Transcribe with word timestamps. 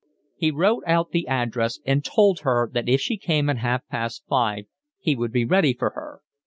He 0.35 0.49
wrote 0.49 0.81
out 0.87 1.11
the 1.11 1.27
address 1.27 1.79
and 1.85 2.03
told 2.03 2.39
her 2.39 2.67
that 2.73 2.89
if 2.89 2.99
she 3.01 3.17
came 3.17 3.51
at 3.51 3.59
half 3.59 3.87
past 3.87 4.23
five 4.27 4.63
he 4.97 5.15
would 5.15 5.31
be 5.31 5.45
ready 5.45 5.75
for 5.75 5.91
her. 5.91 6.21